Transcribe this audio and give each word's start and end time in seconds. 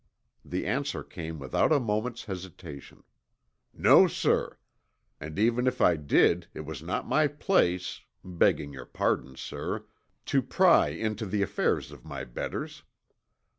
The 0.43 0.65
answer 0.65 1.03
came 1.03 1.37
without 1.37 1.71
a 1.71 1.79
moment's 1.79 2.25
hesitation, 2.25 3.03
"No, 3.71 4.07
sir, 4.07 4.57
and 5.19 5.37
even 5.37 5.67
if 5.67 5.79
I 5.79 5.95
did 5.95 6.47
it 6.55 6.61
was 6.65 6.81
not 6.81 7.05
my 7.07 7.27
place, 7.27 8.01
begging 8.23 8.73
your 8.73 8.87
pardon, 8.87 9.35
sir, 9.35 9.85
to 10.25 10.41
pry 10.41 10.87
into 10.87 11.27
the 11.27 11.43
affairs 11.43 11.91
of 11.91 12.03
my 12.03 12.23
betters." 12.23 12.81